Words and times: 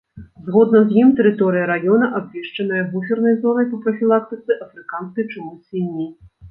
Згодна 0.45 0.79
з 0.87 0.95
ім 1.01 1.11
тэрыторыя 1.19 1.67
раёна 1.73 2.09
абвешчаная 2.21 2.83
буфернай 2.95 3.39
зонай 3.45 3.71
па 3.75 3.83
прафілактыцы 3.87 4.51
афрыканскай 4.67 5.31
чумы 5.33 5.55
свіней. 5.67 6.15